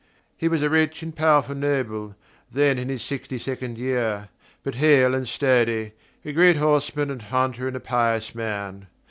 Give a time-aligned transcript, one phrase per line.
[0.35, 2.15] He was a rich and powerful noble,
[2.51, 4.29] then in his sixty second year,
[4.63, 5.91] but hale and sturdy,
[6.25, 8.87] a great horseman and hunter and a pious man.